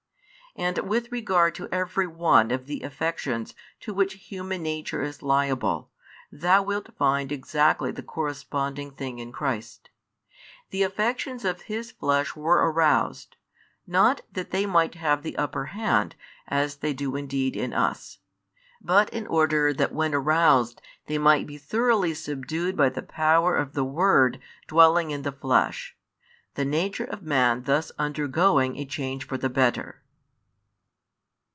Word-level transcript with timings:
And 0.53 0.79
with 0.79 1.13
regard 1.13 1.55
to 1.55 1.69
every 1.71 2.07
one 2.07 2.51
of 2.51 2.65
the 2.65 2.81
affections 2.81 3.55
to 3.79 3.93
which 3.93 4.15
human 4.15 4.61
nature 4.63 5.01
is 5.01 5.21
liable, 5.23 5.89
thou 6.29 6.61
wilt 6.61 6.93
find 6.97 7.31
exactly 7.31 7.89
the 7.89 8.03
corresponding 8.03 8.91
thing 8.91 9.19
in 9.19 9.31
Christ. 9.31 9.91
The 10.71 10.83
affections 10.83 11.45
of 11.45 11.61
His 11.63 11.89
Flesh 11.93 12.35
were 12.35 12.69
aroused, 12.69 13.37
not 13.87 14.23
that 14.29 14.49
they 14.51 14.65
might 14.65 14.95
have 14.95 15.23
the 15.23 15.37
upper 15.37 15.67
hand 15.67 16.15
as 16.49 16.75
they 16.75 16.91
do 16.91 17.15
indeed 17.15 17.55
in 17.55 17.71
us, 17.73 18.17
but 18.81 19.09
in 19.11 19.27
order 19.27 19.71
that 19.73 19.93
when 19.93 20.13
aroused 20.13 20.81
they 21.07 21.17
might 21.17 21.47
be 21.47 21.57
thoroughly 21.57 22.13
subdued 22.13 22.75
by 22.75 22.89
the 22.89 23.01
power 23.01 23.55
of 23.55 23.71
the 23.71 23.85
Word 23.85 24.37
dwelling 24.67 25.11
in 25.11 25.21
the 25.21 25.31
flesh, 25.31 25.95
the 26.55 26.65
nature 26.65 27.05
of 27.05 27.21
man 27.23 27.63
thus 27.63 27.93
undergoing 27.97 28.75
a 28.75 28.83
change 28.83 29.25
for 29.25 29.37
the 29.37 29.49
better. 29.49 29.99